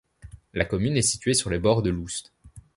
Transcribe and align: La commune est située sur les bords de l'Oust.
La 0.55 0.65
commune 0.65 0.97
est 0.97 1.03
située 1.03 1.35
sur 1.35 1.51
les 1.51 1.59
bords 1.59 1.83
de 1.83 1.91
l'Oust. 1.91 2.31